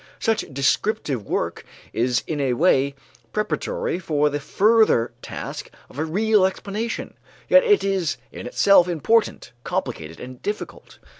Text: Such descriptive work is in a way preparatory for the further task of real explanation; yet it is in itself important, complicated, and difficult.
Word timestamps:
Such 0.17 0.43
descriptive 0.51 1.27
work 1.27 1.63
is 1.93 2.23
in 2.25 2.41
a 2.41 2.53
way 2.53 2.95
preparatory 3.33 3.99
for 3.99 4.31
the 4.31 4.39
further 4.39 5.11
task 5.21 5.69
of 5.91 5.99
real 5.99 6.43
explanation; 6.43 7.13
yet 7.47 7.63
it 7.63 7.83
is 7.83 8.17
in 8.31 8.47
itself 8.47 8.87
important, 8.87 9.51
complicated, 9.63 10.19
and 10.19 10.41
difficult. 10.41 10.97